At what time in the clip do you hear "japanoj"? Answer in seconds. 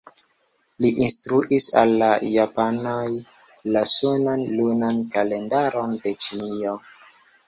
2.35-3.03